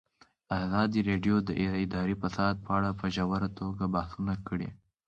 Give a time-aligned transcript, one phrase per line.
[0.63, 1.49] ازادي راډیو د
[1.83, 4.69] اداري فساد په اړه په ژوره توګه بحثونه کړي.